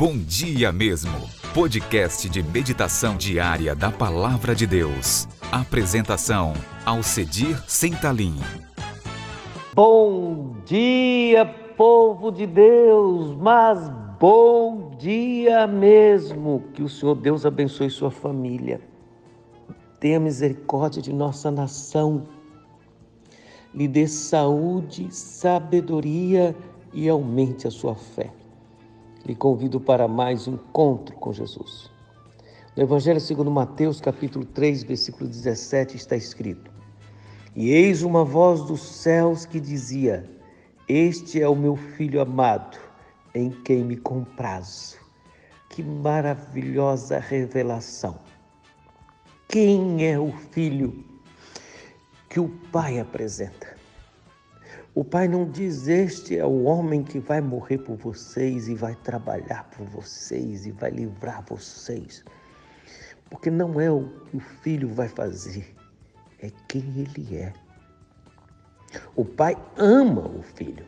[0.00, 1.12] Bom Dia Mesmo,
[1.52, 5.28] podcast de meditação diária da Palavra de Deus.
[5.52, 6.54] Apresentação,
[6.86, 8.34] Alcedir Sentalim.
[9.74, 11.44] Bom dia,
[11.76, 16.64] povo de Deus, mas bom dia mesmo.
[16.72, 18.80] Que o Senhor Deus abençoe sua família.
[20.00, 22.26] Tenha misericórdia de nossa nação.
[23.74, 26.56] Lhe dê saúde, sabedoria
[26.90, 28.39] e aumente a sua fé
[29.24, 31.90] lhe convido para mais um encontro com Jesus.
[32.76, 36.70] No Evangelho segundo Mateus, capítulo 3, versículo 17, está escrito:
[37.54, 40.24] E eis uma voz dos céus que dizia:
[40.88, 42.78] Este é o meu filho amado,
[43.34, 44.98] em quem me comprazo.
[45.68, 48.18] Que maravilhosa revelação!
[49.48, 51.04] Quem é o filho
[52.28, 53.79] que o Pai apresenta?
[54.94, 58.94] O pai não diz: Este é o homem que vai morrer por vocês e vai
[58.96, 62.24] trabalhar por vocês e vai livrar vocês.
[63.28, 65.74] Porque não é o que o filho vai fazer,
[66.40, 67.52] é quem ele é.
[69.14, 70.84] O pai ama o filho,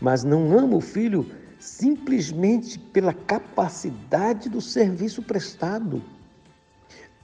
[0.00, 1.26] mas não ama o filho
[1.58, 6.00] simplesmente pela capacidade do serviço prestado.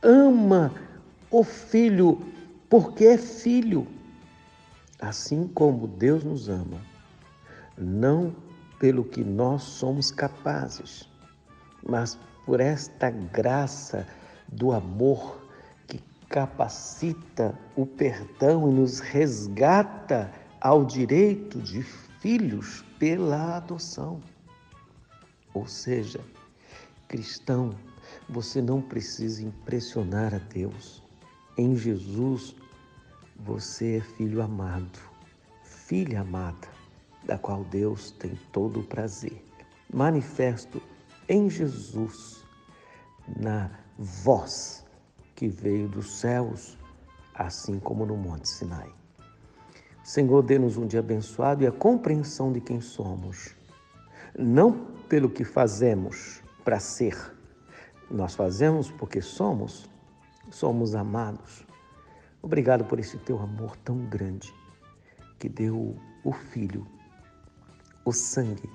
[0.03, 0.75] Ama
[1.31, 2.20] o filho
[2.69, 3.87] porque é filho
[5.00, 6.80] assim como Deus nos ama,
[7.77, 8.34] não
[8.78, 11.08] pelo que nós somos capazes,
[11.86, 14.06] mas por esta graça
[14.48, 15.44] do amor
[15.86, 24.20] que capacita o perdão e nos resgata ao direito de filhos pela adoção.
[25.55, 26.20] Ou seja,
[27.08, 27.75] cristão,
[28.28, 31.03] você não precisa impressionar a Deus.
[31.56, 32.55] Em Jesus,
[33.39, 34.98] você é filho amado,
[35.62, 36.69] filha amada,
[37.25, 39.45] da qual Deus tem todo o prazer.
[39.93, 40.81] Manifesto
[41.28, 42.45] em Jesus,
[43.37, 44.84] na voz
[45.34, 46.78] que veio dos céus,
[47.34, 48.91] assim como no Monte Sinai.
[50.03, 53.55] Senhor, dê-nos um dia abençoado e a compreensão de quem somos,
[54.39, 54.72] não
[55.09, 57.16] pelo que fazemos para ser.
[58.10, 59.89] Nós fazemos porque somos,
[60.50, 61.66] somos amados
[62.47, 64.55] Obrigado por esse teu amor tão grande
[65.37, 66.87] que deu o Filho,
[68.05, 68.71] o sangue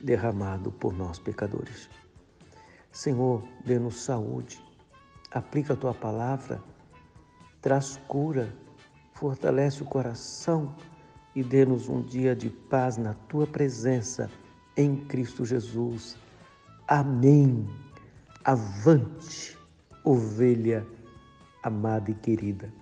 [0.00, 1.90] derramado por nós pecadores.
[2.92, 4.64] Senhor, dê-nos saúde,
[5.32, 6.62] aplica a tua palavra,
[7.60, 8.54] traz cura,
[9.14, 10.72] fortalece o coração
[11.34, 14.30] e dê-nos um dia de paz na tua presença
[14.76, 16.16] em Cristo Jesus.
[16.86, 17.68] Amém.
[18.44, 19.58] Avante,
[20.04, 20.86] ovelha
[21.64, 22.72] amada e querida.